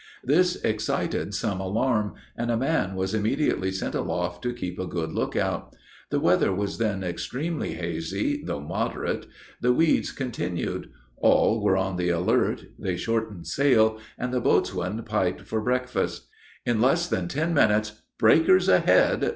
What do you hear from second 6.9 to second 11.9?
extremely hazy, though moderate; the weeds continued; all were